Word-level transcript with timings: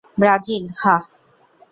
Brazil, 0.17 0.63
হাহ? 0.81 1.03